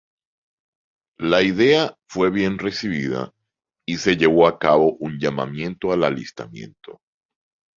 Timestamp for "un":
4.95-5.19